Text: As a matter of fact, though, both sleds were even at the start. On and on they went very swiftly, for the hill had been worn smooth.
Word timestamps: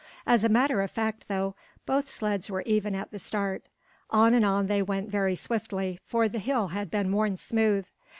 As 0.25 0.43
a 0.43 0.49
matter 0.49 0.81
of 0.81 0.89
fact, 0.89 1.25
though, 1.27 1.53
both 1.85 2.09
sleds 2.09 2.49
were 2.49 2.63
even 2.63 2.95
at 2.95 3.11
the 3.11 3.19
start. 3.19 3.61
On 4.09 4.33
and 4.33 4.43
on 4.43 4.65
they 4.65 4.81
went 4.81 5.09
very 5.11 5.35
swiftly, 5.35 5.99
for 6.07 6.27
the 6.27 6.39
hill 6.39 6.69
had 6.69 6.89
been 6.89 7.11
worn 7.11 7.37
smooth. 7.37 7.85